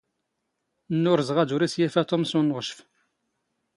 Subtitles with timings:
[0.93, 2.69] ⵏⵏⵓⵔⵣⵖ ⴰⴷ ⵓⵔ ⵉⵙⵢⴰⴼⴰ ⵜⵓⵎ ⵙ ⵓⵏⵏⵖⵛⴼ.